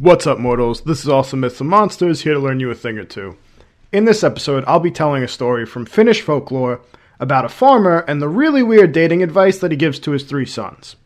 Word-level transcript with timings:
What's 0.00 0.26
up, 0.26 0.40
mortals? 0.40 0.80
This 0.80 1.04
is 1.04 1.08
Awesome 1.08 1.38
Myths 1.38 1.60
and 1.60 1.70
Monsters, 1.70 2.22
here 2.22 2.34
to 2.34 2.40
learn 2.40 2.58
you 2.58 2.68
a 2.68 2.74
thing 2.74 2.98
or 2.98 3.04
two. 3.04 3.36
In 3.92 4.06
this 4.06 4.24
episode, 4.24 4.64
I'll 4.66 4.80
be 4.80 4.90
telling 4.90 5.22
a 5.22 5.28
story 5.28 5.64
from 5.64 5.86
Finnish 5.86 6.20
folklore 6.20 6.80
about 7.20 7.44
a 7.44 7.48
farmer 7.48 8.00
and 8.08 8.20
the 8.20 8.28
really 8.28 8.60
weird 8.60 8.90
dating 8.90 9.22
advice 9.22 9.58
that 9.58 9.70
he 9.70 9.76
gives 9.76 10.00
to 10.00 10.10
his 10.10 10.24
three 10.24 10.46
sons. 10.46 10.96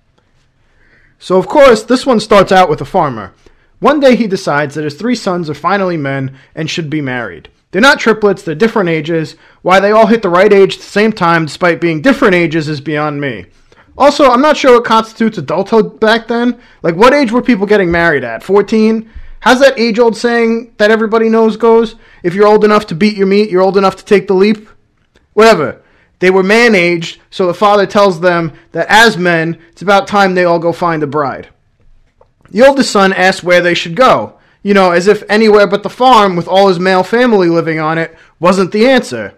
So, 1.19 1.37
of 1.37 1.47
course, 1.47 1.83
this 1.83 2.07
one 2.07 2.19
starts 2.19 2.51
out 2.51 2.71
with 2.71 2.81
a 2.81 2.87
farmer. 2.87 3.35
One 3.79 4.01
day 4.01 4.17
he 4.17 4.27
decides 4.27 4.75
that 4.75 4.85
his 4.85 4.95
three 4.95 5.15
sons 5.15 5.51
are 5.51 5.55
finally 5.55 5.99
men 5.99 6.35
and 6.55 6.71
should 6.71 6.89
be 6.89 7.03
married. 7.03 7.51
They're 7.73 7.83
not 7.83 8.01
triplets, 8.01 8.43
they're 8.43 8.55
different 8.55 8.89
ages. 8.89 9.37
Why 9.61 9.81
they 9.81 9.91
all 9.91 10.07
hit 10.07 10.23
the 10.23 10.31
right 10.31 10.51
age 10.51 10.77
at 10.77 10.81
the 10.81 10.87
same 10.87 11.13
time 11.13 11.45
despite 11.45 11.83
being 11.83 12.01
different 12.01 12.37
ages 12.37 12.69
is 12.69 12.81
beyond 12.81 13.21
me. 13.21 13.49
Also, 13.99 14.31
I'm 14.31 14.41
not 14.41 14.57
sure 14.57 14.75
what 14.75 14.85
constitutes 14.85 15.39
adulthood 15.39 15.99
back 15.99 16.29
then. 16.29 16.61
Like, 16.83 16.95
what 16.95 17.13
age 17.13 17.33
were 17.33 17.43
people 17.43 17.67
getting 17.67 17.91
married 17.91 18.23
at? 18.23 18.45
14? 18.45 19.11
How's 19.41 19.59
that 19.59 19.79
age 19.79 19.99
old 19.99 20.17
saying 20.17 20.73
that 20.79 20.93
everybody 20.93 21.29
knows 21.29 21.57
goes? 21.57 21.97
If 22.23 22.33
you're 22.33 22.47
old 22.47 22.65
enough 22.65 22.87
to 22.87 22.95
beat 22.95 23.17
your 23.17 23.27
meat, 23.27 23.51
you're 23.51 23.63
old 23.63 23.77
enough 23.77 23.97
to 23.97 24.05
take 24.05 24.29
the 24.29 24.35
leap? 24.35 24.69
Whatever. 25.33 25.83
They 26.21 26.31
were 26.31 26.45
man 26.45 26.77
aged, 26.77 27.21
so 27.31 27.47
the 27.47 27.55
father 27.55 27.87
tells 27.87 28.21
them 28.21 28.53
that 28.71 28.87
as 28.89 29.17
men, 29.17 29.61
it's 29.71 29.83
about 29.83 30.07
time 30.07 30.35
they 30.35 30.45
all 30.45 30.61
go 30.61 30.73
find 30.73 31.03
a 31.03 31.07
bride. 31.09 31.49
The 32.51 32.67
oldest 32.67 32.91
son 32.91 33.13
asks 33.13 33.43
where 33.43 33.61
they 33.61 33.75
should 33.75 33.97
go, 33.97 34.39
you 34.63 34.75
know, 34.75 34.93
as 34.93 35.09
if 35.09 35.23
anywhere 35.29 35.67
but 35.67 35.83
the 35.83 35.91
farm 35.91 36.37
with 36.37 36.49
all 36.49 36.69
his 36.69 36.79
male 36.79 37.03
family 37.03 37.49
living 37.49 37.81
on 37.81 37.99
it 37.99 38.17
wasn't 38.39 38.71
the 38.73 38.89
answer. 38.89 39.35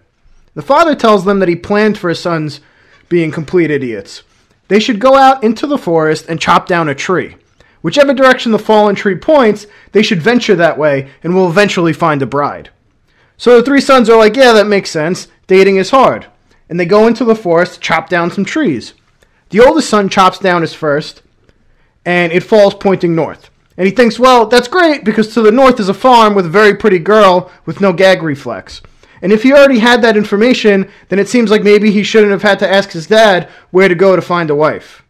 The 0.55 0.63
father 0.63 0.95
tells 0.95 1.25
them 1.25 1.39
that 1.39 1.49
he 1.49 1.57
planned 1.57 1.97
for 1.97 2.11
his 2.11 2.21
sons 2.21 2.61
being 3.09 3.31
complete 3.31 3.71
idiots. 3.71 4.23
They 4.71 4.79
should 4.79 5.01
go 5.01 5.17
out 5.17 5.43
into 5.43 5.67
the 5.67 5.77
forest 5.77 6.27
and 6.29 6.41
chop 6.41 6.69
down 6.69 6.89
a 6.89 6.95
tree. 6.95 7.35
Whichever 7.83 8.15
direction 8.15 8.53
the 8.53 8.59
fallen 8.61 8.95
tree 8.95 9.17
points, 9.17 9.67
they 9.91 10.01
should 10.01 10.23
venture 10.23 10.55
that 10.55 10.79
way 10.79 11.11
and 11.25 11.35
will 11.35 11.51
eventually 11.51 11.93
find 11.93 12.23
a 12.23 12.27
bride. 12.27 12.71
So 13.37 13.57
the 13.57 13.65
three 13.65 13.81
sons 13.81 14.09
are 14.09 14.17
like, 14.17 14.37
yeah, 14.37 14.53
that 14.53 14.69
makes 14.69 14.89
sense. 14.89 15.27
Dating 15.49 15.75
is 15.75 15.91
hard. 15.91 16.27
And 16.69 16.79
they 16.79 16.85
go 16.85 17.09
into 17.09 17.25
the 17.25 17.35
forest 17.35 17.75
to 17.75 17.81
chop 17.81 18.09
down 18.09 18.31
some 18.31 18.45
trees. 18.45 18.95
The 19.49 19.59
oldest 19.59 19.91
son 19.91 20.09
chops 20.09 20.39
down 20.39 20.63
his 20.63 20.73
first, 20.73 21.23
and 22.05 22.31
it 22.31 22.45
falls 22.45 22.75
pointing 22.75 23.17
north. 23.17 23.51
And 23.77 23.89
he 23.89 23.93
thinks, 23.93 24.21
well, 24.21 24.47
that's 24.47 24.69
great 24.69 25.05
because 25.05 25.35
to 25.35 25.43
the 25.43 25.51
north 25.51 25.81
is 25.81 25.89
a 25.89 25.95
farm 25.95 26.37
with 26.37 26.47
a 26.47 26.49
very 26.51 26.77
pretty 26.77 27.01
girl 27.01 27.51
with 27.67 27.81
no 27.81 27.93
gag 27.93 28.23
reflex. 28.23 28.83
And 29.23 29.33
if 29.33 29.43
he 29.43 29.53
already 29.53 29.79
had 29.79 30.03
that 30.03 30.17
information, 30.17 30.91
then 31.09 31.19
it 31.19 31.29
seems 31.29 31.51
like 31.51 31.63
maybe 31.63 31.91
he 31.91 32.03
shouldn't 32.03 32.33
have 32.33 32.43
had 32.43 32.59
to 32.61 32.71
ask 32.71 32.91
his 32.91 33.07
dad 33.07 33.49
where 33.71 33.89
to 33.89 33.95
go 33.95 34.17
to 34.17 34.23
find 34.23 34.51
a 34.51 34.55
wife. 34.55 35.03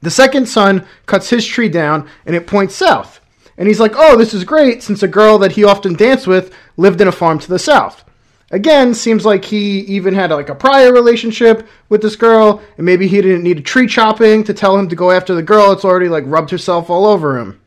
The 0.00 0.10
second 0.10 0.46
son 0.46 0.86
cuts 1.06 1.30
his 1.30 1.46
tree 1.46 1.68
down 1.68 2.08
and 2.26 2.34
it 2.34 2.46
points 2.46 2.74
south. 2.74 3.20
And 3.56 3.66
he's 3.66 3.80
like, 3.80 3.94
oh, 3.96 4.16
this 4.16 4.32
is 4.32 4.44
great 4.44 4.82
since 4.82 5.02
a 5.02 5.08
girl 5.08 5.38
that 5.38 5.52
he 5.52 5.64
often 5.64 5.94
danced 5.94 6.26
with 6.26 6.54
lived 6.76 7.00
in 7.00 7.08
a 7.08 7.12
farm 7.12 7.38
to 7.40 7.48
the 7.48 7.58
south. 7.58 8.04
Again, 8.50 8.94
seems 8.94 9.26
like 9.26 9.44
he 9.44 9.80
even 9.80 10.14
had 10.14 10.30
like 10.30 10.48
a 10.48 10.54
prior 10.54 10.92
relationship 10.92 11.68
with 11.90 12.00
this 12.00 12.16
girl, 12.16 12.62
and 12.76 12.86
maybe 12.86 13.06
he 13.06 13.20
didn't 13.20 13.42
need 13.42 13.58
a 13.58 13.62
tree 13.62 13.86
chopping 13.86 14.42
to 14.44 14.54
tell 14.54 14.78
him 14.78 14.88
to 14.88 14.96
go 14.96 15.10
after 15.10 15.34
the 15.34 15.42
girl 15.42 15.68
that's 15.68 15.84
already 15.84 16.08
like 16.08 16.24
rubbed 16.26 16.50
herself 16.50 16.88
all 16.88 17.04
over 17.04 17.36
him. 17.36 17.60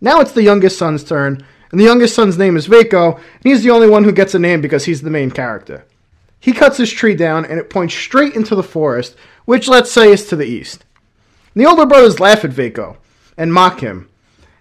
Now 0.00 0.20
it's 0.20 0.32
the 0.32 0.44
youngest 0.44 0.78
son's 0.78 1.02
turn, 1.02 1.44
and 1.70 1.80
the 1.80 1.84
youngest 1.84 2.14
son's 2.14 2.38
name 2.38 2.56
is 2.56 2.68
Veikko, 2.68 3.16
and 3.16 3.42
he's 3.42 3.62
the 3.62 3.70
only 3.70 3.88
one 3.88 4.04
who 4.04 4.12
gets 4.12 4.34
a 4.34 4.38
name 4.38 4.60
because 4.60 4.84
he's 4.84 5.02
the 5.02 5.10
main 5.10 5.30
character. 5.30 5.84
He 6.38 6.52
cuts 6.52 6.76
his 6.76 6.92
tree 6.92 7.14
down, 7.14 7.44
and 7.44 7.58
it 7.58 7.70
points 7.70 7.94
straight 7.94 8.34
into 8.34 8.54
the 8.54 8.62
forest, 8.62 9.16
which 9.44 9.68
let's 9.68 9.90
say 9.90 10.12
is 10.12 10.26
to 10.28 10.36
the 10.36 10.46
east. 10.46 10.84
And 11.54 11.64
the 11.64 11.68
older 11.68 11.86
brothers 11.86 12.20
laugh 12.20 12.44
at 12.44 12.50
Veikko 12.50 12.96
and 13.36 13.52
mock 13.52 13.80
him. 13.80 14.08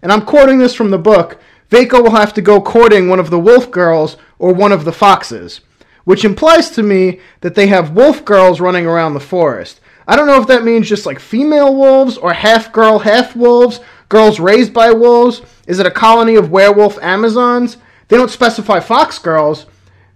And 0.01 0.11
I'm 0.11 0.25
quoting 0.25 0.57
this 0.57 0.73
from 0.73 0.91
the 0.91 0.97
book. 0.97 1.39
Veikko 1.69 2.03
will 2.03 2.11
have 2.11 2.33
to 2.35 2.41
go 2.41 2.61
courting 2.61 3.09
one 3.09 3.19
of 3.19 3.29
the 3.29 3.39
wolf 3.39 3.71
girls 3.71 4.17
or 4.39 4.53
one 4.53 4.71
of 4.71 4.85
the 4.85 4.93
foxes, 4.93 5.61
which 6.03 6.25
implies 6.25 6.69
to 6.71 6.83
me 6.83 7.19
that 7.41 7.55
they 7.55 7.67
have 7.67 7.95
wolf 7.95 8.23
girls 8.23 8.61
running 8.61 8.85
around 8.85 9.13
the 9.13 9.19
forest. 9.19 9.79
I 10.07 10.15
don't 10.15 10.27
know 10.27 10.39
if 10.39 10.47
that 10.47 10.63
means 10.63 10.88
just 10.88 11.05
like 11.05 11.19
female 11.19 11.75
wolves 11.75 12.17
or 12.17 12.33
half 12.33 12.71
girl, 12.71 12.99
half 12.99 13.35
wolves, 13.35 13.79
girls 14.09 14.39
raised 14.39 14.73
by 14.73 14.91
wolves? 14.91 15.41
Is 15.67 15.79
it 15.79 15.85
a 15.85 15.91
colony 15.91 16.35
of 16.35 16.51
werewolf 16.51 16.97
Amazons? 17.01 17.77
They 18.07 18.17
don't 18.17 18.29
specify 18.29 18.79
fox 18.79 19.17
girls. 19.19 19.65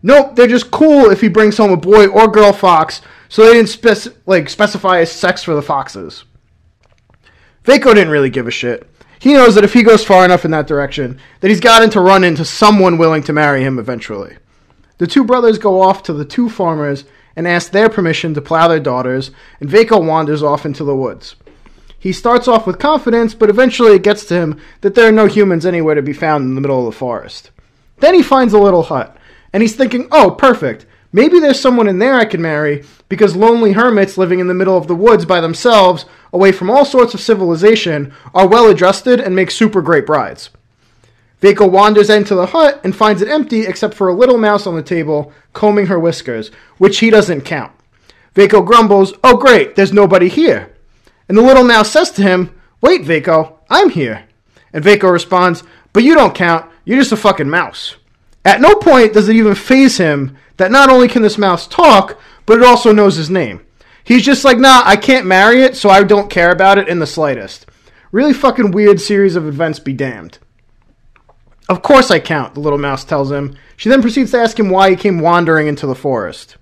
Nope, 0.01 0.35
they're 0.35 0.47
just 0.47 0.71
cool 0.71 1.09
if 1.09 1.21
he 1.21 1.27
brings 1.27 1.57
home 1.57 1.71
a 1.71 1.77
boy 1.77 2.07
or 2.07 2.27
girl 2.27 2.53
fox, 2.53 3.01
so 3.27 3.45
they 3.45 3.53
didn't 3.53 3.69
spec- 3.69 4.13
like 4.25 4.49
specify 4.49 4.99
a 4.99 5.05
sex 5.05 5.43
for 5.43 5.55
the 5.55 5.61
foxes. 5.61 6.23
Veikko 7.65 7.93
didn't 7.93 8.09
really 8.09 8.29
give 8.29 8.47
a 8.47 8.51
shit. 8.51 8.89
He 9.19 9.33
knows 9.33 9.55
that 9.55 9.65
if 9.65 9.73
he 9.73 9.83
goes 9.83 10.05
far 10.05 10.23
enough 10.23 10.45
in 10.45 10.51
that 10.51 10.67
direction, 10.67 11.19
that 11.41 11.49
he's 11.49 11.59
gotten 11.59 11.89
to 11.89 11.99
run 11.99 12.23
into 12.23 12.45
someone 12.45 12.97
willing 12.97 13.23
to 13.23 13.33
marry 13.33 13.63
him 13.63 13.77
eventually. 13.77 14.37
The 14.97 15.07
two 15.07 15.25
brothers 15.25 15.57
go 15.57 15.81
off 15.81 16.03
to 16.03 16.13
the 16.13 16.25
two 16.25 16.49
farmers 16.49 17.03
and 17.35 17.47
ask 17.47 17.71
their 17.71 17.89
permission 17.89 18.33
to 18.33 18.41
plow 18.41 18.67
their 18.67 18.79
daughters, 18.79 19.31
and 19.59 19.69
Veikko 19.69 20.05
wanders 20.05 20.41
off 20.41 20.65
into 20.65 20.85
the 20.85 20.95
woods. 20.95 21.35
He 21.99 22.13
starts 22.13 22.47
off 22.47 22.65
with 22.65 22.79
confidence, 22.79 23.33
but 23.33 23.49
eventually 23.49 23.93
it 23.93 24.03
gets 24.03 24.25
to 24.25 24.35
him 24.35 24.59
that 24.81 24.95
there 24.95 25.07
are 25.07 25.11
no 25.11 25.25
humans 25.27 25.65
anywhere 25.65 25.95
to 25.95 26.01
be 26.01 26.13
found 26.13 26.45
in 26.45 26.55
the 26.55 26.61
middle 26.61 26.79
of 26.79 26.85
the 26.85 26.97
forest. 26.97 27.51
Then 27.97 28.15
he 28.15 28.23
finds 28.23 28.53
a 28.53 28.59
little 28.59 28.83
hut, 28.83 29.17
and 29.51 29.61
he's 29.61 29.75
thinking, 29.75 30.07
oh, 30.11 30.31
perfect. 30.31 30.85
Maybe 31.11 31.39
there's 31.39 31.59
someone 31.59 31.87
in 31.89 31.99
there 31.99 32.13
I 32.15 32.25
can 32.25 32.41
marry, 32.41 32.85
because 33.09 33.35
lonely 33.35 33.73
hermits 33.73 34.17
living 34.17 34.39
in 34.39 34.47
the 34.47 34.53
middle 34.53 34.77
of 34.77 34.87
the 34.87 34.95
woods 34.95 35.25
by 35.25 35.41
themselves, 35.41 36.05
away 36.31 36.51
from 36.51 36.69
all 36.69 36.85
sorts 36.85 37.13
of 37.13 37.19
civilization, 37.19 38.13
are 38.33 38.47
well 38.47 38.69
adjusted 38.69 39.19
and 39.19 39.35
make 39.35 39.51
super 39.51 39.81
great 39.81 40.05
brides. 40.05 40.51
Veikko 41.41 41.69
wanders 41.69 42.09
into 42.09 42.35
the 42.35 42.47
hut 42.47 42.79
and 42.83 42.95
finds 42.95 43.21
it 43.21 43.29
empty 43.29 43.61
except 43.61 43.93
for 43.93 44.09
a 44.09 44.13
little 44.13 44.37
mouse 44.37 44.67
on 44.67 44.75
the 44.75 44.83
table 44.83 45.33
combing 45.53 45.87
her 45.87 45.99
whiskers, 45.99 46.49
which 46.77 46.99
he 46.99 47.09
doesn't 47.09 47.41
count. 47.41 47.71
Veikko 48.35 48.65
grumbles, 48.65 49.13
Oh 49.23 49.37
great, 49.37 49.75
there's 49.75 49.93
nobody 49.93 50.27
here. 50.29 50.75
And 51.29 51.37
the 51.37 51.41
little 51.41 51.63
mouse 51.63 51.89
says 51.89 52.11
to 52.11 52.21
him, 52.21 52.59
Wait, 52.81 53.03
Veikko, 53.03 53.59
I'm 53.69 53.89
here. 53.89 54.25
And 54.73 54.83
Veikko 54.83 55.11
responds, 55.11 55.63
But 55.93 56.03
you 56.03 56.15
don't 56.15 56.35
count, 56.35 56.69
you're 56.83 56.97
just 56.97 57.11
a 57.13 57.17
fucking 57.17 57.49
mouse. 57.49 57.95
At 58.43 58.61
no 58.61 58.75
point 58.75 59.13
does 59.13 59.29
it 59.29 59.35
even 59.35 59.55
phase 59.55 59.97
him 59.97 60.35
that 60.57 60.71
not 60.71 60.89
only 60.89 61.07
can 61.07 61.21
this 61.21 61.37
mouse 61.37 61.67
talk, 61.67 62.19
but 62.45 62.57
it 62.57 62.65
also 62.65 62.91
knows 62.91 63.15
his 63.15 63.29
name. 63.29 63.61
He's 64.03 64.25
just 64.25 64.43
like, 64.43 64.57
nah, 64.57 64.81
I 64.85 64.97
can't 64.97 65.27
marry 65.27 65.61
it, 65.61 65.77
so 65.77 65.89
I 65.89 66.03
don't 66.03 66.31
care 66.31 66.51
about 66.51 66.79
it 66.79 66.87
in 66.87 66.97
the 66.97 67.05
slightest. 67.05 67.67
Really 68.11 68.33
fucking 68.33 68.71
weird 68.71 68.99
series 68.99 69.35
of 69.35 69.47
events 69.47 69.79
be 69.79 69.93
damned. 69.93 70.39
Of 71.69 71.83
course 71.83 72.09
I 72.09 72.19
count, 72.19 72.55
the 72.55 72.59
little 72.59 72.79
mouse 72.79 73.05
tells 73.05 73.31
him. 73.31 73.55
She 73.77 73.87
then 73.87 74.01
proceeds 74.01 74.31
to 74.31 74.39
ask 74.39 74.59
him 74.59 74.71
why 74.71 74.89
he 74.89 74.95
came 74.95 75.19
wandering 75.19 75.67
into 75.67 75.85
the 75.85 75.93
forest. 75.93 76.57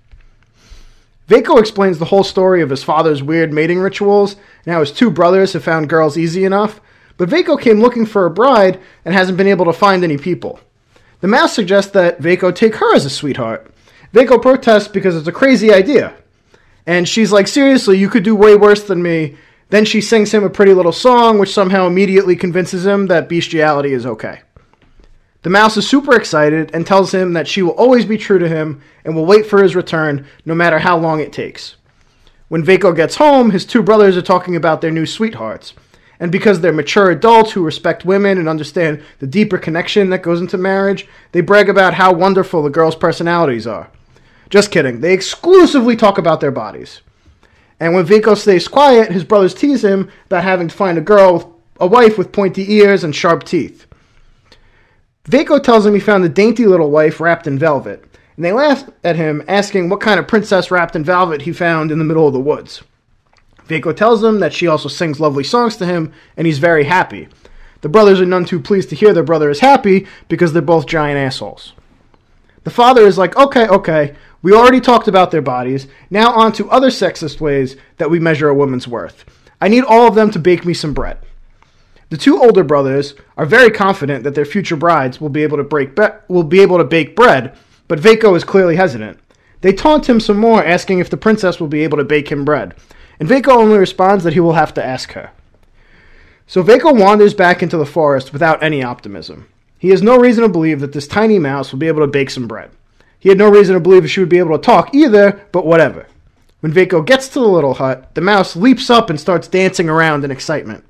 Veikko 1.28 1.60
explains 1.60 1.98
the 1.98 2.06
whole 2.06 2.24
story 2.24 2.62
of 2.62 2.70
his 2.70 2.82
father's 2.82 3.22
weird 3.22 3.52
mating 3.52 3.78
rituals 3.78 4.36
and 4.64 4.72
how 4.72 4.80
his 4.80 4.90
two 4.90 5.10
brothers 5.10 5.52
have 5.52 5.62
found 5.62 5.90
girls 5.90 6.16
easy 6.16 6.44
enough, 6.44 6.80
but 7.18 7.28
Veikko 7.28 7.60
came 7.60 7.80
looking 7.80 8.06
for 8.06 8.24
a 8.24 8.30
bride 8.30 8.80
and 9.04 9.12
hasn't 9.12 9.36
been 9.36 9.46
able 9.46 9.66
to 9.66 9.72
find 9.72 10.02
any 10.02 10.16
people. 10.16 10.58
The 11.20 11.28
mouse 11.28 11.52
suggests 11.52 11.92
that 11.92 12.20
Veikko 12.20 12.54
take 12.54 12.76
her 12.76 12.94
as 12.94 13.04
a 13.04 13.10
sweetheart. 13.10 13.70
Veikko 14.14 14.40
protests 14.40 14.88
because 14.88 15.16
it's 15.16 15.28
a 15.28 15.32
crazy 15.32 15.72
idea. 15.72 16.14
And 16.86 17.06
she's 17.06 17.32
like, 17.32 17.46
seriously, 17.46 17.98
you 17.98 18.08
could 18.08 18.22
do 18.22 18.34
way 18.34 18.56
worse 18.56 18.84
than 18.84 19.02
me. 19.02 19.36
Then 19.68 19.84
she 19.84 20.00
sings 20.00 20.32
him 20.32 20.44
a 20.44 20.48
pretty 20.48 20.72
little 20.72 20.92
song, 20.92 21.38
which 21.38 21.52
somehow 21.52 21.86
immediately 21.86 22.36
convinces 22.36 22.86
him 22.86 23.08
that 23.08 23.28
bestiality 23.28 23.92
is 23.92 24.06
okay. 24.06 24.40
The 25.42 25.50
mouse 25.50 25.76
is 25.76 25.88
super 25.88 26.16
excited 26.16 26.70
and 26.74 26.86
tells 26.86 27.14
him 27.14 27.32
that 27.34 27.46
she 27.46 27.62
will 27.62 27.72
always 27.72 28.04
be 28.04 28.18
true 28.18 28.38
to 28.38 28.48
him 28.48 28.82
and 29.04 29.14
will 29.14 29.24
wait 29.24 29.46
for 29.46 29.62
his 29.62 29.76
return 29.76 30.26
no 30.44 30.54
matter 30.54 30.80
how 30.80 30.98
long 30.98 31.20
it 31.20 31.32
takes. 31.32 31.76
When 32.48 32.64
Veikko 32.64 32.96
gets 32.96 33.16
home, 33.16 33.50
his 33.50 33.64
two 33.64 33.82
brothers 33.82 34.16
are 34.16 34.22
talking 34.22 34.56
about 34.56 34.80
their 34.80 34.90
new 34.90 35.06
sweethearts. 35.06 35.74
And 36.18 36.32
because 36.32 36.60
they're 36.60 36.72
mature 36.72 37.10
adults 37.10 37.52
who 37.52 37.64
respect 37.64 38.04
women 38.04 38.38
and 38.38 38.48
understand 38.48 39.02
the 39.20 39.26
deeper 39.26 39.58
connection 39.58 40.10
that 40.10 40.22
goes 40.22 40.40
into 40.40 40.58
marriage, 40.58 41.06
they 41.30 41.40
brag 41.40 41.68
about 41.68 41.94
how 41.94 42.12
wonderful 42.12 42.62
the 42.62 42.70
girls' 42.70 42.96
personalities 42.96 43.66
are. 43.66 43.90
Just 44.50 44.72
kidding. 44.72 45.00
They 45.00 45.12
exclusively 45.12 45.94
talk 45.94 46.18
about 46.18 46.40
their 46.40 46.50
bodies. 46.50 47.02
And 47.78 47.94
when 47.94 48.06
Veikko 48.06 48.36
stays 48.36 48.66
quiet, 48.66 49.12
his 49.12 49.22
brothers 49.22 49.54
tease 49.54 49.84
him 49.84 50.10
about 50.26 50.42
having 50.42 50.66
to 50.66 50.74
find 50.74 50.98
a 50.98 51.02
girl 51.02 51.54
a 51.80 51.86
wife 51.86 52.18
with 52.18 52.32
pointy 52.32 52.72
ears 52.74 53.04
and 53.04 53.14
sharp 53.14 53.44
teeth. 53.44 53.86
Veikko 55.28 55.62
tells 55.62 55.84
him 55.84 55.92
he 55.92 56.00
found 56.00 56.24
a 56.24 56.28
dainty 56.28 56.64
little 56.64 56.90
wife 56.90 57.20
wrapped 57.20 57.46
in 57.46 57.58
velvet, 57.58 58.02
and 58.36 58.44
they 58.44 58.52
laugh 58.52 58.88
at 59.04 59.16
him, 59.16 59.44
asking 59.46 59.88
what 59.88 60.00
kind 60.00 60.18
of 60.18 60.26
princess 60.26 60.70
wrapped 60.70 60.96
in 60.96 61.04
velvet 61.04 61.42
he 61.42 61.52
found 61.52 61.92
in 61.92 61.98
the 61.98 62.04
middle 62.04 62.26
of 62.26 62.32
the 62.32 62.40
woods. 62.40 62.82
Veikko 63.66 63.94
tells 63.94 64.22
them 64.22 64.40
that 64.40 64.54
she 64.54 64.66
also 64.66 64.88
sings 64.88 65.20
lovely 65.20 65.44
songs 65.44 65.76
to 65.76 65.84
him, 65.84 66.14
and 66.38 66.46
he's 66.46 66.58
very 66.58 66.84
happy. 66.84 67.28
The 67.82 67.90
brothers 67.90 68.22
are 68.22 68.26
none 68.26 68.46
too 68.46 68.58
pleased 68.58 68.88
to 68.88 68.96
hear 68.96 69.12
their 69.12 69.22
brother 69.22 69.50
is 69.50 69.60
happy 69.60 70.06
because 70.28 70.54
they're 70.54 70.62
both 70.62 70.86
giant 70.86 71.18
assholes. 71.18 71.74
The 72.64 72.70
father 72.70 73.02
is 73.02 73.18
like, 73.18 73.36
okay, 73.36 73.68
okay, 73.68 74.14
we 74.40 74.54
already 74.54 74.80
talked 74.80 75.08
about 75.08 75.30
their 75.30 75.42
bodies, 75.42 75.88
now 76.08 76.32
on 76.32 76.52
to 76.52 76.70
other 76.70 76.88
sexist 76.88 77.38
ways 77.38 77.76
that 77.98 78.10
we 78.10 78.18
measure 78.18 78.48
a 78.48 78.54
woman's 78.54 78.88
worth. 78.88 79.26
I 79.60 79.68
need 79.68 79.84
all 79.84 80.08
of 80.08 80.14
them 80.14 80.30
to 80.30 80.38
bake 80.38 80.64
me 80.64 80.72
some 80.72 80.94
bread. 80.94 81.18
The 82.10 82.16
two 82.16 82.42
older 82.42 82.64
brothers 82.64 83.14
are 83.36 83.44
very 83.44 83.70
confident 83.70 84.24
that 84.24 84.34
their 84.34 84.46
future 84.46 84.76
brides 84.76 85.20
will 85.20 85.28
be 85.28 85.42
able 85.42 85.58
to 85.58 85.64
break 85.64 85.94
be- 85.94 86.06
will 86.28 86.42
be 86.42 86.60
able 86.60 86.78
to 86.78 86.84
bake 86.84 87.14
bread, 87.14 87.54
but 87.86 88.00
Veikko 88.00 88.34
is 88.34 88.44
clearly 88.44 88.76
hesitant. 88.76 89.18
They 89.60 89.72
taunt 89.72 90.08
him 90.08 90.20
some 90.20 90.38
more, 90.38 90.64
asking 90.64 91.00
if 91.00 91.10
the 91.10 91.16
princess 91.16 91.60
will 91.60 91.68
be 91.68 91.84
able 91.84 91.98
to 91.98 92.04
bake 92.04 92.30
him 92.30 92.44
bread, 92.44 92.74
and 93.20 93.28
Veikko 93.28 93.48
only 93.48 93.76
responds 93.76 94.24
that 94.24 94.32
he 94.32 94.40
will 94.40 94.54
have 94.54 94.72
to 94.74 94.84
ask 94.84 95.12
her. 95.12 95.32
So 96.46 96.62
Veikko 96.62 96.98
wanders 96.98 97.34
back 97.34 97.62
into 97.62 97.76
the 97.76 97.84
forest 97.84 98.32
without 98.32 98.62
any 98.62 98.82
optimism. 98.82 99.46
He 99.78 99.90
has 99.90 100.02
no 100.02 100.18
reason 100.18 100.42
to 100.44 100.48
believe 100.48 100.80
that 100.80 100.92
this 100.92 101.06
tiny 101.06 101.38
mouse 101.38 101.72
will 101.72 101.78
be 101.78 101.88
able 101.88 102.00
to 102.00 102.06
bake 102.06 102.30
some 102.30 102.48
bread. 102.48 102.70
He 103.18 103.28
had 103.28 103.38
no 103.38 103.50
reason 103.50 103.74
to 103.74 103.80
believe 103.80 104.08
she 104.10 104.20
would 104.20 104.28
be 104.28 104.38
able 104.38 104.56
to 104.56 104.64
talk 104.64 104.94
either, 104.94 105.46
but 105.52 105.66
whatever. 105.66 106.06
When 106.60 106.72
Veikko 106.72 107.04
gets 107.04 107.28
to 107.28 107.40
the 107.40 107.46
little 107.46 107.74
hut, 107.74 108.14
the 108.14 108.20
mouse 108.20 108.56
leaps 108.56 108.88
up 108.88 109.10
and 109.10 109.20
starts 109.20 109.46
dancing 109.46 109.88
around 109.88 110.24
in 110.24 110.30
excitement. 110.30 110.84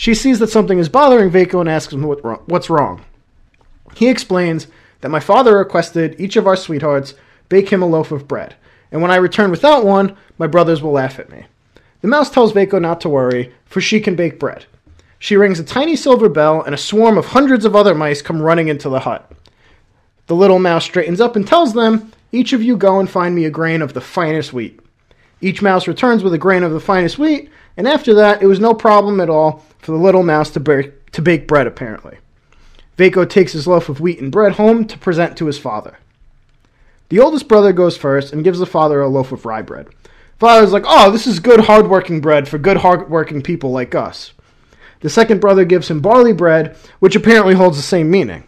She 0.00 0.14
sees 0.14 0.38
that 0.38 0.48
something 0.48 0.78
is 0.78 0.88
bothering 0.88 1.30
Veikko 1.30 1.60
and 1.60 1.68
asks 1.68 1.92
him 1.92 2.04
what, 2.04 2.48
what's 2.48 2.70
wrong. 2.70 3.04
He 3.94 4.08
explains 4.08 4.66
that 5.02 5.10
my 5.10 5.20
father 5.20 5.58
requested 5.58 6.18
each 6.18 6.36
of 6.36 6.46
our 6.46 6.56
sweethearts 6.56 7.12
bake 7.50 7.68
him 7.68 7.82
a 7.82 7.86
loaf 7.86 8.10
of 8.10 8.26
bread, 8.26 8.54
and 8.90 9.02
when 9.02 9.10
I 9.10 9.16
return 9.16 9.50
without 9.50 9.84
one, 9.84 10.16
my 10.38 10.46
brothers 10.46 10.80
will 10.80 10.92
laugh 10.92 11.18
at 11.18 11.28
me. 11.28 11.44
The 12.00 12.08
mouse 12.08 12.30
tells 12.30 12.54
Veikko 12.54 12.80
not 12.80 13.02
to 13.02 13.10
worry, 13.10 13.52
for 13.66 13.82
she 13.82 14.00
can 14.00 14.16
bake 14.16 14.40
bread. 14.40 14.64
She 15.18 15.36
rings 15.36 15.60
a 15.60 15.64
tiny 15.64 15.96
silver 15.96 16.30
bell, 16.30 16.62
and 16.62 16.74
a 16.74 16.78
swarm 16.78 17.18
of 17.18 17.26
hundreds 17.26 17.66
of 17.66 17.76
other 17.76 17.94
mice 17.94 18.22
come 18.22 18.40
running 18.40 18.68
into 18.68 18.88
the 18.88 19.00
hut. 19.00 19.30
The 20.28 20.34
little 20.34 20.60
mouse 20.60 20.86
straightens 20.86 21.20
up 21.20 21.36
and 21.36 21.46
tells 21.46 21.74
them, 21.74 22.10
Each 22.32 22.54
of 22.54 22.62
you 22.62 22.78
go 22.78 23.00
and 23.00 23.10
find 23.10 23.34
me 23.34 23.44
a 23.44 23.50
grain 23.50 23.82
of 23.82 23.92
the 23.92 24.00
finest 24.00 24.54
wheat. 24.54 24.80
Each 25.42 25.60
mouse 25.60 25.86
returns 25.86 26.24
with 26.24 26.32
a 26.32 26.38
grain 26.38 26.62
of 26.62 26.72
the 26.72 26.80
finest 26.80 27.18
wheat, 27.18 27.50
and 27.76 27.86
after 27.86 28.14
that, 28.14 28.42
it 28.42 28.46
was 28.46 28.60
no 28.60 28.72
problem 28.72 29.20
at 29.20 29.28
all 29.28 29.62
for 29.80 29.92
the 29.92 29.98
little 29.98 30.22
mouse 30.22 30.50
to, 30.50 30.60
bake, 30.60 31.10
to 31.12 31.22
bake 31.22 31.48
bread, 31.48 31.66
apparently. 31.66 32.18
Veikko 32.96 33.28
takes 33.28 33.52
his 33.52 33.66
loaf 33.66 33.88
of 33.88 34.00
wheat 34.00 34.20
and 34.20 34.30
bread 34.30 34.52
home 34.52 34.84
to 34.86 34.98
present 34.98 35.36
to 35.38 35.46
his 35.46 35.58
father. 35.58 35.98
The 37.08 37.18
oldest 37.18 37.48
brother 37.48 37.72
goes 37.72 37.96
first 37.96 38.32
and 38.32 38.44
gives 38.44 38.58
the 38.58 38.66
father 38.66 39.00
a 39.00 39.08
loaf 39.08 39.32
of 39.32 39.44
rye 39.44 39.62
bread. 39.62 39.88
Father's 40.38 40.72
like, 40.72 40.84
oh, 40.86 41.10
this 41.10 41.26
is 41.26 41.40
good, 41.40 41.60
hard-working 41.60 42.20
bread 42.20 42.48
for 42.48 42.58
good, 42.58 42.78
hard-working 42.78 43.42
people 43.42 43.70
like 43.72 43.94
us. 43.94 44.32
The 45.00 45.10
second 45.10 45.40
brother 45.40 45.64
gives 45.64 45.90
him 45.90 46.00
barley 46.00 46.32
bread, 46.32 46.76
which 46.98 47.16
apparently 47.16 47.54
holds 47.54 47.76
the 47.76 47.82
same 47.82 48.10
meaning. 48.10 48.44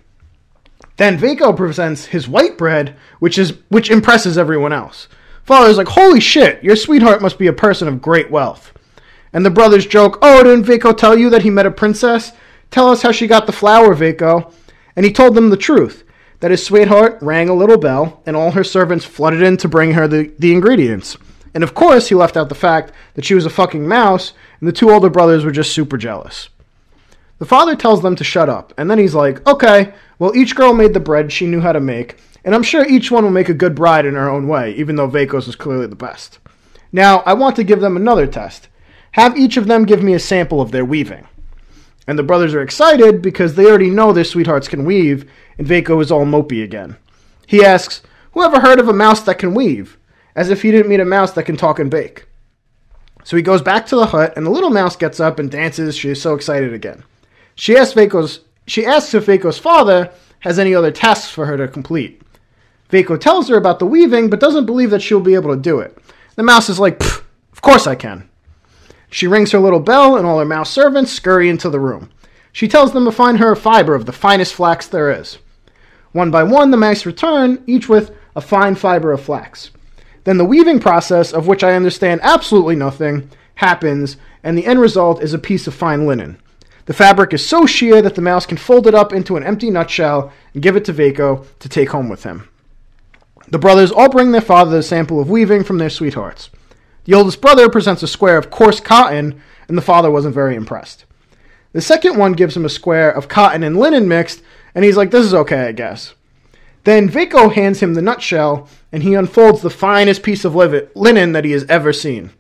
Then 0.96 1.18
Veikko 1.18 1.56
presents 1.56 2.06
his 2.06 2.28
white 2.28 2.58
bread, 2.58 2.96
which 3.18 3.38
is 3.38 3.54
which 3.68 3.90
impresses 3.90 4.36
everyone 4.36 4.72
else. 4.72 5.08
Father's 5.44 5.78
like, 5.78 5.88
holy 5.88 6.20
shit, 6.20 6.62
your 6.62 6.76
sweetheart 6.76 7.22
must 7.22 7.38
be 7.38 7.46
a 7.46 7.52
person 7.52 7.88
of 7.88 8.02
great 8.02 8.30
wealth. 8.30 8.72
And 9.32 9.44
the 9.44 9.50
brothers 9.50 9.86
joke, 9.86 10.18
Oh, 10.22 10.42
didn't 10.42 10.66
Veikko 10.66 10.96
tell 10.96 11.18
you 11.18 11.30
that 11.30 11.42
he 11.42 11.50
met 11.50 11.66
a 11.66 11.70
princess? 11.70 12.32
Tell 12.70 12.88
us 12.88 13.02
how 13.02 13.12
she 13.12 13.26
got 13.26 13.46
the 13.46 13.52
flour, 13.52 13.94
Veikko. 13.94 14.52
And 14.96 15.06
he 15.06 15.12
told 15.12 15.34
them 15.34 15.50
the 15.50 15.56
truth 15.56 16.04
that 16.40 16.50
his 16.50 16.64
sweetheart 16.64 17.18
rang 17.22 17.48
a 17.48 17.54
little 17.54 17.78
bell, 17.78 18.20
and 18.26 18.36
all 18.36 18.50
her 18.50 18.64
servants 18.64 19.04
flooded 19.04 19.42
in 19.42 19.56
to 19.58 19.68
bring 19.68 19.92
her 19.92 20.08
the, 20.08 20.32
the 20.40 20.52
ingredients. 20.52 21.16
And 21.54 21.62
of 21.62 21.72
course, 21.72 22.08
he 22.08 22.16
left 22.16 22.36
out 22.36 22.48
the 22.48 22.54
fact 22.56 22.92
that 23.14 23.24
she 23.24 23.34
was 23.34 23.46
a 23.46 23.50
fucking 23.50 23.86
mouse, 23.86 24.32
and 24.58 24.68
the 24.68 24.72
two 24.72 24.90
older 24.90 25.08
brothers 25.08 25.44
were 25.44 25.52
just 25.52 25.72
super 25.72 25.96
jealous. 25.96 26.48
The 27.38 27.46
father 27.46 27.76
tells 27.76 28.02
them 28.02 28.16
to 28.16 28.24
shut 28.24 28.48
up, 28.48 28.74
and 28.76 28.90
then 28.90 28.98
he's 28.98 29.14
like, 29.14 29.46
Okay, 29.46 29.94
well, 30.18 30.34
each 30.34 30.56
girl 30.56 30.74
made 30.74 30.94
the 30.94 31.00
bread 31.00 31.30
she 31.30 31.46
knew 31.46 31.60
how 31.60 31.72
to 31.72 31.80
make, 31.80 32.16
and 32.44 32.54
I'm 32.54 32.62
sure 32.62 32.84
each 32.86 33.10
one 33.10 33.22
will 33.24 33.30
make 33.30 33.48
a 33.48 33.54
good 33.54 33.74
bride 33.74 34.04
in 34.06 34.14
her 34.14 34.28
own 34.28 34.48
way, 34.48 34.74
even 34.74 34.96
though 34.96 35.08
Veikko's 35.08 35.46
is 35.46 35.56
clearly 35.56 35.86
the 35.86 35.94
best. 35.94 36.38
Now, 36.90 37.20
I 37.20 37.34
want 37.34 37.56
to 37.56 37.64
give 37.64 37.80
them 37.80 37.96
another 37.96 38.26
test. 38.26 38.68
Have 39.12 39.36
each 39.36 39.56
of 39.56 39.66
them 39.66 39.84
give 39.84 40.02
me 40.02 40.14
a 40.14 40.18
sample 40.18 40.60
of 40.60 40.70
their 40.70 40.84
weaving. 40.84 41.26
And 42.06 42.18
the 42.18 42.22
brothers 42.22 42.54
are 42.54 42.62
excited 42.62 43.22
because 43.22 43.54
they 43.54 43.66
already 43.66 43.90
know 43.90 44.12
their 44.12 44.24
sweethearts 44.24 44.68
can 44.68 44.84
weave, 44.84 45.30
and 45.58 45.66
Veikko 45.66 46.02
is 46.02 46.10
all 46.10 46.24
mopey 46.24 46.64
again. 46.64 46.96
He 47.46 47.64
asks, 47.64 48.02
Who 48.32 48.42
ever 48.42 48.60
heard 48.60 48.80
of 48.80 48.88
a 48.88 48.92
mouse 48.92 49.20
that 49.22 49.38
can 49.38 49.54
weave? 49.54 49.98
As 50.34 50.50
if 50.50 50.62
he 50.62 50.70
didn't 50.70 50.88
meet 50.88 51.00
a 51.00 51.04
mouse 51.04 51.32
that 51.32 51.44
can 51.44 51.56
talk 51.56 51.78
and 51.78 51.90
bake. 51.90 52.26
So 53.24 53.36
he 53.36 53.42
goes 53.42 53.62
back 53.62 53.86
to 53.86 53.96
the 53.96 54.06
hut, 54.06 54.32
and 54.36 54.44
the 54.44 54.50
little 54.50 54.70
mouse 54.70 54.96
gets 54.96 55.20
up 55.20 55.38
and 55.38 55.50
dances. 55.50 55.96
She 55.96 56.08
is 56.08 56.20
so 56.20 56.34
excited 56.34 56.72
again. 56.72 57.04
She 57.54 57.76
asks 57.76 57.94
Veikko's 57.94 58.40
she 58.66 58.86
asks 58.86 59.12
if 59.14 59.26
Veikko's 59.26 59.58
father 59.58 60.10
has 60.40 60.58
any 60.58 60.74
other 60.74 60.90
tasks 60.90 61.30
for 61.30 61.46
her 61.46 61.56
to 61.56 61.68
complete. 61.68 62.22
Veikko 62.90 63.20
tells 63.20 63.48
her 63.48 63.56
about 63.56 63.78
the 63.78 63.86
weaving, 63.86 64.30
but 64.30 64.40
doesn't 64.40 64.66
believe 64.66 64.90
that 64.90 65.02
she'll 65.02 65.20
be 65.20 65.34
able 65.34 65.54
to 65.54 65.60
do 65.60 65.80
it. 65.80 65.96
The 66.36 66.42
mouse 66.42 66.68
is 66.68 66.78
like, 66.78 67.02
Of 67.02 67.60
course 67.60 67.86
I 67.86 67.94
can. 67.94 68.28
She 69.12 69.26
rings 69.26 69.52
her 69.52 69.60
little 69.60 69.78
bell, 69.78 70.16
and 70.16 70.26
all 70.26 70.38
her 70.38 70.44
mouse 70.46 70.70
servants 70.70 71.12
scurry 71.12 71.50
into 71.50 71.68
the 71.68 71.78
room. 71.78 72.10
She 72.50 72.66
tells 72.66 72.92
them 72.92 73.04
to 73.04 73.12
find 73.12 73.38
her 73.38 73.52
a 73.52 73.56
fiber 73.56 73.94
of 73.94 74.06
the 74.06 74.12
finest 74.12 74.54
flax 74.54 74.86
there 74.86 75.12
is. 75.12 75.36
One 76.12 76.30
by 76.30 76.42
one, 76.42 76.70
the 76.70 76.78
mice 76.78 77.04
return, 77.04 77.62
each 77.66 77.90
with 77.90 78.10
a 78.34 78.40
fine 78.40 78.74
fiber 78.74 79.12
of 79.12 79.20
flax. 79.20 79.70
Then 80.24 80.38
the 80.38 80.46
weaving 80.46 80.80
process, 80.80 81.30
of 81.30 81.46
which 81.46 81.62
I 81.62 81.74
understand 81.74 82.22
absolutely 82.22 82.74
nothing, 82.74 83.28
happens, 83.56 84.16
and 84.42 84.56
the 84.56 84.64
end 84.64 84.80
result 84.80 85.22
is 85.22 85.34
a 85.34 85.38
piece 85.38 85.66
of 85.66 85.74
fine 85.74 86.06
linen. 86.06 86.38
The 86.86 86.94
fabric 86.94 87.34
is 87.34 87.46
so 87.46 87.66
sheer 87.66 88.00
that 88.00 88.14
the 88.14 88.22
mouse 88.22 88.46
can 88.46 88.56
fold 88.56 88.86
it 88.86 88.94
up 88.94 89.12
into 89.12 89.36
an 89.36 89.44
empty 89.44 89.70
nutshell 89.70 90.32
and 90.54 90.62
give 90.62 90.74
it 90.74 90.86
to 90.86 90.94
Veikko 90.94 91.44
to 91.58 91.68
take 91.68 91.90
home 91.90 92.08
with 92.08 92.24
him. 92.24 92.48
The 93.48 93.58
brothers 93.58 93.92
all 93.92 94.08
bring 94.08 94.32
their 94.32 94.40
father 94.40 94.78
a 94.78 94.82
sample 94.82 95.20
of 95.20 95.28
weaving 95.28 95.64
from 95.64 95.76
their 95.76 95.90
sweethearts. 95.90 96.48
The 97.04 97.14
oldest 97.14 97.40
brother 97.40 97.68
presents 97.68 98.02
a 98.02 98.08
square 98.08 98.38
of 98.38 98.50
coarse 98.50 98.80
cotton, 98.80 99.40
and 99.68 99.76
the 99.76 99.82
father 99.82 100.10
wasn't 100.10 100.34
very 100.34 100.54
impressed. 100.54 101.04
The 101.72 101.80
second 101.80 102.16
one 102.16 102.32
gives 102.32 102.56
him 102.56 102.64
a 102.64 102.70
square 102.70 103.10
of 103.10 103.28
cotton 103.28 103.62
and 103.62 103.76
linen 103.76 104.06
mixed, 104.06 104.42
and 104.74 104.84
he's 104.84 104.96
like, 104.96 105.10
This 105.10 105.24
is 105.24 105.34
okay, 105.34 105.66
I 105.66 105.72
guess. 105.72 106.14
Then 106.84 107.08
Veikko 107.08 107.52
hands 107.52 107.80
him 107.80 107.94
the 107.94 108.02
nutshell, 108.02 108.68
and 108.90 109.02
he 109.02 109.14
unfolds 109.14 109.62
the 109.62 109.70
finest 109.70 110.22
piece 110.22 110.44
of 110.44 110.54
linen 110.54 111.32
that 111.32 111.44
he 111.44 111.52
has 111.52 111.64
ever 111.64 111.92
seen. 111.92 112.30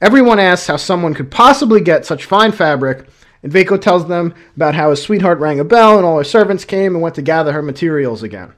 Everyone 0.00 0.38
asks 0.38 0.66
how 0.66 0.76
someone 0.76 1.14
could 1.14 1.30
possibly 1.30 1.80
get 1.80 2.04
such 2.04 2.24
fine 2.24 2.52
fabric, 2.52 3.06
and 3.42 3.52
Veikko 3.52 3.80
tells 3.80 4.08
them 4.08 4.34
about 4.56 4.74
how 4.74 4.90
his 4.90 5.02
sweetheart 5.02 5.38
rang 5.38 5.60
a 5.60 5.64
bell 5.64 5.96
and 5.96 6.06
all 6.06 6.18
her 6.18 6.24
servants 6.24 6.64
came 6.64 6.94
and 6.94 7.02
went 7.02 7.14
to 7.16 7.22
gather 7.22 7.52
her 7.52 7.62
materials 7.62 8.22
again. 8.22 8.52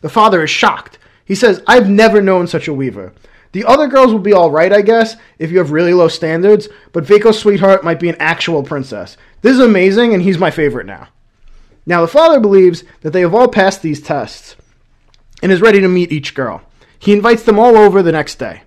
The 0.00 0.08
father 0.08 0.42
is 0.42 0.50
shocked. 0.50 0.98
He 1.24 1.34
says, 1.34 1.62
I've 1.66 1.88
never 1.88 2.22
known 2.22 2.46
such 2.46 2.68
a 2.68 2.74
weaver. 2.74 3.12
The 3.52 3.64
other 3.64 3.86
girls 3.86 4.12
will 4.12 4.18
be 4.18 4.32
all 4.32 4.50
right, 4.50 4.72
I 4.72 4.82
guess, 4.82 5.16
if 5.38 5.50
you 5.50 5.58
have 5.58 5.70
really 5.70 5.94
low 5.94 6.08
standards, 6.08 6.68
but 6.92 7.04
Veikko's 7.04 7.38
sweetheart 7.38 7.84
might 7.84 8.00
be 8.00 8.08
an 8.08 8.16
actual 8.18 8.62
princess. 8.62 9.16
This 9.40 9.54
is 9.54 9.60
amazing, 9.60 10.12
and 10.12 10.22
he's 10.22 10.38
my 10.38 10.50
favorite 10.50 10.86
now. 10.86 11.08
Now, 11.86 12.02
the 12.02 12.08
father 12.08 12.40
believes 12.40 12.84
that 13.00 13.12
they 13.12 13.22
have 13.22 13.34
all 13.34 13.48
passed 13.48 13.80
these 13.80 14.02
tests 14.02 14.56
and 15.42 15.50
is 15.50 15.62
ready 15.62 15.80
to 15.80 15.88
meet 15.88 16.12
each 16.12 16.34
girl. 16.34 16.62
He 16.98 17.12
invites 17.12 17.44
them 17.44 17.58
all 17.58 17.76
over 17.76 18.02
the 18.02 18.12
next 18.12 18.34
day. 18.34 18.62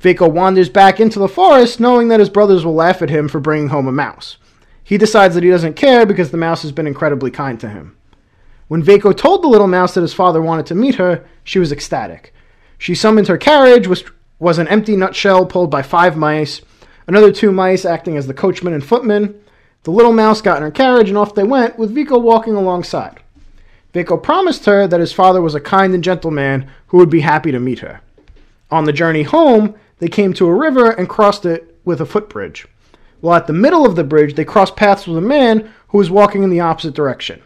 Veikko 0.00 0.30
wanders 0.30 0.68
back 0.68 1.00
into 1.00 1.18
the 1.18 1.28
forest, 1.28 1.80
knowing 1.80 2.08
that 2.08 2.20
his 2.20 2.30
brothers 2.30 2.64
will 2.64 2.74
laugh 2.74 3.02
at 3.02 3.10
him 3.10 3.28
for 3.28 3.40
bringing 3.40 3.68
home 3.68 3.86
a 3.86 3.92
mouse. 3.92 4.38
He 4.82 4.98
decides 4.98 5.34
that 5.34 5.44
he 5.44 5.50
doesn't 5.50 5.76
care 5.76 6.06
because 6.06 6.30
the 6.30 6.36
mouse 6.36 6.62
has 6.62 6.72
been 6.72 6.86
incredibly 6.86 7.30
kind 7.30 7.58
to 7.60 7.68
him. 7.68 7.96
When 8.68 8.82
Veikko 8.82 9.16
told 9.16 9.42
the 9.42 9.48
little 9.48 9.66
mouse 9.66 9.94
that 9.94 10.02
his 10.02 10.14
father 10.14 10.40
wanted 10.40 10.66
to 10.66 10.74
meet 10.74 10.96
her, 10.96 11.24
she 11.42 11.58
was 11.58 11.72
ecstatic. 11.72 12.34
She 12.78 12.94
summoned 12.94 13.28
her 13.28 13.38
carriage, 13.38 13.86
was 14.44 14.58
an 14.58 14.68
empty 14.68 14.94
nutshell 14.94 15.46
pulled 15.46 15.70
by 15.70 15.80
five 15.80 16.18
mice, 16.18 16.60
another 17.06 17.32
two 17.32 17.50
mice 17.50 17.86
acting 17.86 18.18
as 18.18 18.26
the 18.26 18.34
coachman 18.34 18.74
and 18.74 18.84
footman. 18.84 19.34
The 19.84 19.90
little 19.90 20.12
mouse 20.12 20.42
got 20.42 20.58
in 20.58 20.62
her 20.62 20.70
carriage 20.70 21.08
and 21.08 21.16
off 21.16 21.34
they 21.34 21.44
went, 21.44 21.78
with 21.78 21.94
Veikko 21.94 22.20
walking 22.20 22.54
alongside. 22.54 23.20
Veikko 23.94 24.22
promised 24.22 24.66
her 24.66 24.86
that 24.86 25.00
his 25.00 25.14
father 25.14 25.40
was 25.40 25.54
a 25.54 25.60
kind 25.60 25.94
and 25.94 26.04
gentle 26.04 26.30
man 26.30 26.70
who 26.88 26.98
would 26.98 27.08
be 27.08 27.20
happy 27.20 27.52
to 27.52 27.58
meet 27.58 27.78
her. 27.78 28.02
On 28.70 28.84
the 28.84 28.92
journey 28.92 29.22
home, 29.22 29.76
they 29.98 30.08
came 30.08 30.34
to 30.34 30.46
a 30.46 30.54
river 30.54 30.90
and 30.90 31.08
crossed 31.08 31.46
it 31.46 31.78
with 31.86 32.02
a 32.02 32.06
footbridge. 32.06 32.66
While 33.22 33.36
at 33.36 33.46
the 33.46 33.54
middle 33.54 33.86
of 33.86 33.96
the 33.96 34.04
bridge, 34.04 34.34
they 34.34 34.44
crossed 34.44 34.76
paths 34.76 35.06
with 35.06 35.16
a 35.16 35.22
man 35.22 35.72
who 35.88 35.96
was 35.96 36.10
walking 36.10 36.42
in 36.42 36.50
the 36.50 36.60
opposite 36.60 36.92
direction. 36.92 37.42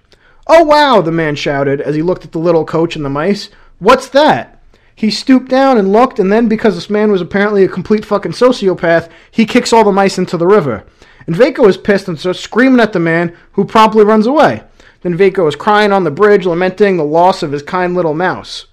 Oh 0.49 0.65
wow, 0.65 1.01
the 1.01 1.13
man 1.13 1.37
shouted 1.37 1.81
as 1.81 1.95
he 1.95 2.03
looked 2.03 2.25
at 2.25 2.33
the 2.33 2.41
little 2.41 2.65
coach 2.65 2.97
and 2.97 3.05
the 3.05 3.09
mice. 3.09 3.51
What's 3.79 4.09
that? 4.09 4.58
He 4.99 5.13
stooped 5.13 5.49
down 5.49 5.79
and 5.79 5.93
looked, 5.93 6.19
and 6.19 6.33
then, 6.33 6.49
because 6.49 6.75
this 6.75 6.91
man 6.91 7.13
was 7.13 7.21
apparently 7.21 7.63
a 7.63 7.69
complete 7.69 8.05
fucking 8.05 8.33
sociopath, 8.33 9.09
he 9.31 9.47
kicks 9.47 9.73
all 9.73 9.85
the 9.85 9.93
mice 9.93 10.19
into 10.19 10.37
the 10.37 10.49
river. 10.49 10.85
And 11.25 11.37
Veikko 11.37 11.69
is 11.69 11.77
pissed 11.77 12.09
and 12.09 12.19
starts 12.19 12.41
screaming 12.41 12.81
at 12.81 12.93
the 12.93 12.99
man, 12.99 13.37
who 13.53 13.65
promptly 13.65 14.03
runs 14.03 14.27
away. 14.27 14.65
Then 15.03 15.17
Veikko 15.17 15.47
is 15.47 15.55
crying 15.55 15.93
on 15.93 16.03
the 16.03 16.11
bridge, 16.11 16.47
lamenting 16.47 16.97
the 16.97 17.05
loss 17.05 17.45
of 17.45 17.53
his 17.53 17.63
kind 17.63 17.95
little 17.95 18.13
mouse. 18.13 18.67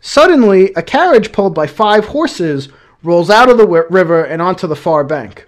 Suddenly, 0.00 0.72
a 0.72 0.82
carriage 0.82 1.32
pulled 1.32 1.54
by 1.54 1.66
five 1.66 2.06
horses 2.06 2.70
rolls 3.02 3.28
out 3.28 3.50
of 3.50 3.58
the 3.58 3.68
river 3.90 4.24
and 4.24 4.40
onto 4.40 4.66
the 4.66 4.74
far 4.74 5.04
bank. 5.04 5.46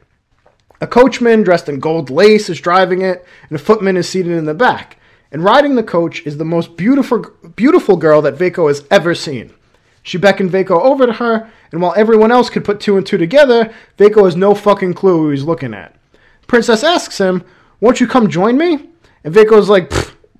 A 0.82 0.86
coachman 0.86 1.44
dressed 1.44 1.70
in 1.70 1.80
gold 1.80 2.10
lace 2.10 2.50
is 2.50 2.60
driving 2.60 3.00
it, 3.00 3.24
and 3.48 3.58
a 3.58 3.62
footman 3.62 3.96
is 3.96 4.06
seated 4.06 4.32
in 4.32 4.44
the 4.44 4.52
back. 4.52 4.98
And 5.32 5.42
riding 5.42 5.76
the 5.76 5.82
coach 5.82 6.26
is 6.26 6.36
the 6.36 6.44
most 6.44 6.76
beautiful, 6.76 7.24
beautiful 7.56 7.96
girl 7.96 8.20
that 8.20 8.36
Veikko 8.36 8.68
has 8.68 8.84
ever 8.90 9.14
seen. 9.14 9.54
She 10.02 10.18
beckoned 10.18 10.50
Veikko 10.50 10.80
over 10.80 11.06
to 11.06 11.12
her, 11.14 11.50
and 11.72 11.80
while 11.80 11.94
everyone 11.96 12.30
else 12.30 12.50
could 12.50 12.64
put 12.64 12.80
two 12.80 12.96
and 12.96 13.06
two 13.06 13.18
together, 13.18 13.72
Veikko 13.98 14.24
has 14.24 14.36
no 14.36 14.54
fucking 14.54 14.94
clue 14.94 15.18
who 15.18 15.30
he's 15.30 15.44
looking 15.44 15.74
at. 15.74 15.94
Princess 16.46 16.82
asks 16.82 17.18
him, 17.18 17.44
Won't 17.80 18.00
you 18.00 18.06
come 18.06 18.28
join 18.28 18.56
me? 18.56 18.88
And 19.24 19.34
Veikko's 19.34 19.68
like, 19.68 19.92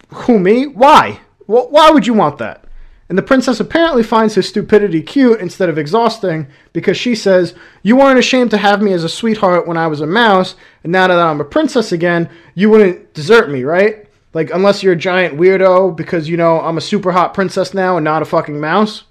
Who, 0.08 0.38
me? 0.38 0.66
Why? 0.66 1.20
Why 1.46 1.90
would 1.90 2.06
you 2.06 2.14
want 2.14 2.38
that? 2.38 2.64
And 3.08 3.18
the 3.18 3.22
princess 3.22 3.58
apparently 3.58 4.04
finds 4.04 4.36
his 4.36 4.48
stupidity 4.48 5.02
cute 5.02 5.40
instead 5.40 5.68
of 5.68 5.76
exhausting 5.76 6.46
because 6.72 6.96
she 6.96 7.16
says, 7.16 7.54
You 7.82 7.96
weren't 7.96 8.20
ashamed 8.20 8.52
to 8.52 8.58
have 8.58 8.80
me 8.80 8.92
as 8.92 9.02
a 9.02 9.08
sweetheart 9.08 9.66
when 9.66 9.76
I 9.76 9.88
was 9.88 10.00
a 10.00 10.06
mouse, 10.06 10.54
and 10.84 10.92
now 10.92 11.08
that 11.08 11.18
I'm 11.18 11.40
a 11.40 11.44
princess 11.44 11.90
again, 11.90 12.30
you 12.54 12.70
wouldn't 12.70 13.12
desert 13.12 13.50
me, 13.50 13.64
right? 13.64 14.06
Like, 14.32 14.50
unless 14.54 14.84
you're 14.84 14.92
a 14.92 14.96
giant 14.96 15.36
weirdo 15.36 15.96
because, 15.96 16.28
you 16.28 16.36
know, 16.36 16.60
I'm 16.60 16.78
a 16.78 16.80
super 16.80 17.10
hot 17.10 17.34
princess 17.34 17.74
now 17.74 17.96
and 17.96 18.04
not 18.04 18.22
a 18.22 18.24
fucking 18.24 18.60
mouse. 18.60 19.02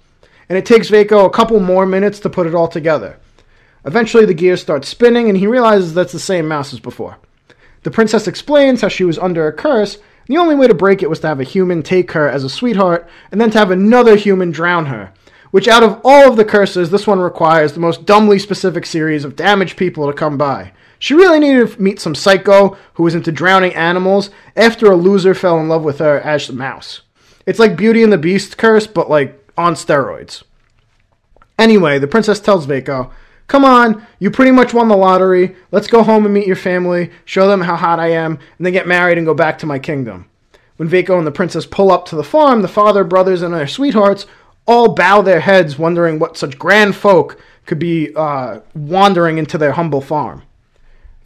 And 0.50 0.58
it 0.58 0.66
takes 0.66 0.90
Veikko 0.90 1.24
a 1.24 1.30
couple 1.30 1.58
more 1.60 1.86
minutes 1.86 2.20
to 2.20 2.28
put 2.28 2.46
it 2.46 2.54
all 2.54 2.68
together. 2.68 3.18
Eventually, 3.86 4.26
the 4.26 4.34
gears 4.34 4.60
start 4.60 4.84
spinning, 4.84 5.30
and 5.30 5.38
he 5.38 5.46
realizes 5.46 5.94
that's 5.94 6.12
the 6.12 6.18
same 6.18 6.46
mouse 6.46 6.74
as 6.74 6.80
before. 6.80 7.16
The 7.84 7.90
princess 7.90 8.28
explains 8.28 8.82
how 8.82 8.88
she 8.88 9.04
was 9.04 9.18
under 9.18 9.46
a 9.46 9.52
curse 9.54 9.96
and 10.30 10.36
the 10.36 10.40
only 10.40 10.54
way 10.54 10.68
to 10.68 10.74
break 10.74 11.02
it 11.02 11.10
was 11.10 11.18
to 11.20 11.26
have 11.26 11.40
a 11.40 11.44
human 11.44 11.82
take 11.82 12.12
her 12.12 12.28
as 12.28 12.44
a 12.44 12.48
sweetheart, 12.48 13.08
and 13.32 13.40
then 13.40 13.50
to 13.50 13.58
have 13.58 13.72
another 13.72 14.14
human 14.14 14.52
drown 14.52 14.86
her. 14.86 15.12
Which, 15.50 15.66
out 15.66 15.82
of 15.82 16.00
all 16.04 16.28
of 16.28 16.36
the 16.36 16.44
curses, 16.44 16.90
this 16.90 17.04
one 17.04 17.18
requires 17.18 17.72
the 17.72 17.80
most 17.80 18.06
dumbly 18.06 18.38
specific 18.38 18.86
series 18.86 19.24
of 19.24 19.34
damaged 19.34 19.76
people 19.76 20.06
to 20.06 20.12
come 20.12 20.38
by. 20.38 20.72
She 21.00 21.14
really 21.14 21.40
needed 21.40 21.72
to 21.72 21.82
meet 21.82 21.98
some 21.98 22.14
psycho 22.14 22.76
who 22.94 23.02
was 23.02 23.16
into 23.16 23.32
drowning 23.32 23.74
animals 23.74 24.30
after 24.54 24.86
a 24.86 24.96
loser 24.96 25.34
fell 25.34 25.58
in 25.58 25.68
love 25.68 25.82
with 25.82 25.98
her 25.98 26.20
as 26.20 26.48
a 26.48 26.52
mouse. 26.52 27.00
It's 27.44 27.58
like 27.58 27.76
Beauty 27.76 28.04
and 28.04 28.12
the 28.12 28.18
Beast 28.18 28.56
curse, 28.56 28.86
but 28.86 29.10
like 29.10 29.39
on 29.56 29.74
steroids. 29.74 30.42
Anyway, 31.58 31.98
the 31.98 32.06
princess 32.06 32.40
tells 32.40 32.66
Veikko, 32.66 33.10
Come 33.46 33.64
on, 33.64 34.06
you 34.20 34.30
pretty 34.30 34.52
much 34.52 34.72
won 34.72 34.86
the 34.86 34.96
lottery. 34.96 35.56
Let's 35.72 35.88
go 35.88 36.04
home 36.04 36.24
and 36.24 36.32
meet 36.32 36.46
your 36.46 36.54
family, 36.54 37.10
show 37.24 37.48
them 37.48 37.62
how 37.62 37.74
hot 37.74 37.98
I 37.98 38.12
am, 38.12 38.38
and 38.56 38.64
then 38.64 38.72
get 38.72 38.86
married 38.86 39.18
and 39.18 39.26
go 39.26 39.34
back 39.34 39.58
to 39.58 39.66
my 39.66 39.78
kingdom. 39.78 40.30
When 40.76 40.88
Veikko 40.88 41.18
and 41.18 41.26
the 41.26 41.32
princess 41.32 41.66
pull 41.66 41.90
up 41.90 42.06
to 42.06 42.16
the 42.16 42.22
farm, 42.22 42.62
the 42.62 42.68
father, 42.68 43.02
brothers, 43.02 43.42
and 43.42 43.52
their 43.52 43.66
sweethearts 43.66 44.26
all 44.66 44.94
bow 44.94 45.20
their 45.20 45.40
heads, 45.40 45.78
wondering 45.78 46.18
what 46.20 46.36
such 46.36 46.58
grand 46.58 46.94
folk 46.94 47.40
could 47.66 47.80
be 47.80 48.14
uh, 48.14 48.60
wandering 48.74 49.36
into 49.36 49.58
their 49.58 49.72
humble 49.72 50.00
farm. 50.00 50.44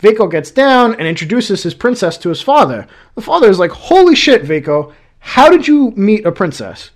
Veikko 0.01 0.31
gets 0.31 0.51
down 0.51 0.95
and 0.95 1.07
introduces 1.07 1.63
his 1.63 1.75
princess 1.75 2.19
to 2.19 2.31
his 2.31 2.43
father. 2.43 2.87
The 3.15 3.23
father 3.23 3.49
is 3.49 3.59
like, 3.59 3.71
Holy 3.71 4.15
shit, 4.15 4.45
Veikko, 4.45 4.93
how 5.21 5.51
did 5.51 5.69
you 5.69 5.91
meet 5.93 6.27
a 6.27 6.33
princess? 6.33 6.91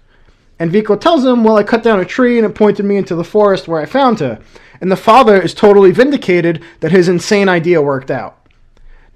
And 0.58 0.72
Veikko 0.72 1.00
tells 1.00 1.24
him, 1.24 1.44
Well, 1.44 1.56
I 1.56 1.62
cut 1.62 1.82
down 1.82 2.00
a 2.00 2.04
tree 2.04 2.38
and 2.38 2.46
it 2.46 2.54
pointed 2.54 2.84
me 2.84 2.96
into 2.96 3.14
the 3.14 3.24
forest 3.24 3.68
where 3.68 3.80
I 3.80 3.86
found 3.86 4.20
her 4.20 4.40
and 4.80 4.90
the 4.90 4.96
father 4.96 5.40
is 5.40 5.54
totally 5.54 5.90
vindicated 5.90 6.62
that 6.80 6.92
his 6.92 7.08
insane 7.08 7.48
idea 7.48 7.82
worked 7.82 8.10
out. 8.10 8.34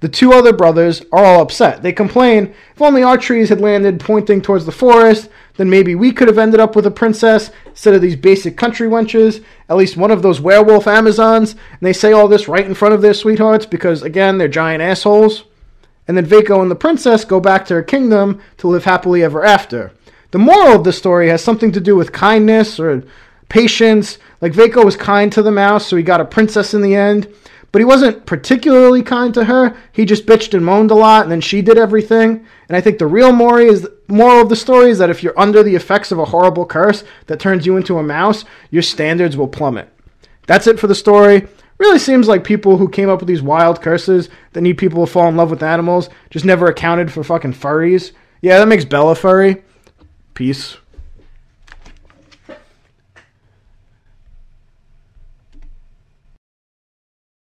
The 0.01 0.09
two 0.09 0.33
other 0.33 0.51
brothers 0.51 1.01
are 1.13 1.23
all 1.23 1.41
upset. 1.41 1.81
They 1.81 1.93
complain, 1.93 2.53
if 2.75 2.81
only 2.81 3.03
our 3.03 3.17
trees 3.17 3.47
had 3.47 3.61
landed 3.61 4.01
pointing 4.01 4.41
towards 4.41 4.65
the 4.65 4.71
forest, 4.73 5.29
then 5.55 5.69
maybe 5.69 5.95
we 5.95 6.11
could 6.11 6.27
have 6.27 6.37
ended 6.37 6.59
up 6.59 6.75
with 6.75 6.85
a 6.85 6.91
princess 6.91 7.51
instead 7.67 7.93
of 7.93 8.01
these 8.01 8.17
basic 8.17 8.57
country 8.57 8.89
wenches, 8.89 9.41
at 9.69 9.77
least 9.77 9.95
one 9.95 10.11
of 10.11 10.21
those 10.21 10.41
werewolf 10.41 10.87
Amazons. 10.87 11.53
And 11.53 11.79
they 11.81 11.93
say 11.93 12.11
all 12.11 12.27
this 12.27 12.49
right 12.49 12.65
in 12.65 12.73
front 12.73 12.93
of 12.93 13.01
their 13.01 13.13
sweethearts 13.13 13.65
because, 13.65 14.03
again, 14.03 14.37
they're 14.37 14.49
giant 14.49 14.83
assholes. 14.83 15.45
And 16.05 16.17
then 16.17 16.25
Veikko 16.25 16.61
and 16.61 16.69
the 16.69 16.75
princess 16.75 17.23
go 17.23 17.39
back 17.39 17.65
to 17.67 17.75
her 17.75 17.83
kingdom 17.83 18.41
to 18.57 18.67
live 18.67 18.83
happily 18.83 19.23
ever 19.23 19.45
after. 19.45 19.93
The 20.33 20.39
moral 20.39 20.75
of 20.75 20.83
the 20.83 20.91
story 20.91 21.29
has 21.29 21.43
something 21.43 21.71
to 21.73 21.79
do 21.79 21.95
with 21.95 22.11
kindness 22.11 22.79
or 22.79 23.03
patience. 23.49 24.17
Like 24.41 24.53
Veikko 24.53 24.83
was 24.83 24.97
kind 24.97 25.31
to 25.31 25.43
the 25.43 25.51
mouse, 25.51 25.85
so 25.85 25.95
he 25.95 26.01
got 26.01 26.21
a 26.21 26.25
princess 26.25 26.73
in 26.73 26.81
the 26.81 26.95
end. 26.95 27.31
But 27.71 27.81
he 27.81 27.85
wasn't 27.85 28.25
particularly 28.25 29.03
kind 29.03 29.31
to 29.35 29.45
her. 29.45 29.77
He 29.91 30.05
just 30.05 30.25
bitched 30.25 30.55
and 30.55 30.65
moaned 30.65 30.89
a 30.89 30.95
lot, 30.95 31.21
and 31.21 31.31
then 31.31 31.39
she 31.39 31.61
did 31.61 31.77
everything. 31.77 32.47
And 32.67 32.75
I 32.75 32.81
think 32.81 32.97
the 32.97 33.05
real 33.05 33.31
moral 33.31 33.69
is 33.69 33.87
moral 34.07 34.41
of 34.41 34.49
the 34.49 34.55
story 34.55 34.89
is 34.89 34.97
that 34.97 35.11
if 35.11 35.21
you're 35.21 35.39
under 35.39 35.61
the 35.61 35.75
effects 35.75 36.11
of 36.11 36.17
a 36.17 36.25
horrible 36.25 36.65
curse 36.65 37.03
that 37.27 37.39
turns 37.39 37.67
you 37.67 37.77
into 37.77 37.99
a 37.99 38.03
mouse, 38.03 38.43
your 38.71 38.81
standards 38.81 39.37
will 39.37 39.47
plummet. 39.47 39.87
That's 40.47 40.65
it 40.65 40.79
for 40.79 40.87
the 40.87 40.95
story. 40.95 41.47
Really 41.77 41.99
seems 41.99 42.27
like 42.27 42.43
people 42.43 42.77
who 42.77 42.89
came 42.89 43.07
up 43.07 43.19
with 43.19 43.27
these 43.27 43.43
wild 43.43 43.83
curses 43.83 44.29
that 44.53 44.61
need 44.61 44.79
people 44.79 45.05
to 45.05 45.11
fall 45.11 45.29
in 45.29 45.37
love 45.37 45.51
with 45.51 45.61
animals 45.61 46.09
just 46.31 46.43
never 46.43 46.65
accounted 46.65 47.11
for 47.11 47.23
fucking 47.23 47.53
furries. 47.53 48.13
Yeah, 48.41 48.57
that 48.57 48.67
makes 48.67 48.83
Bella 48.83 49.13
furry. 49.13 49.61
Peace. 50.33 50.77